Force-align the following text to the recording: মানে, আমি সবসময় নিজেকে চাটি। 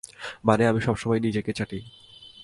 মানে, 0.45 0.63
আমি 0.67 0.81
সবসময় 0.81 1.19
নিজেকে 1.19 1.51
চাটি। 1.53 1.79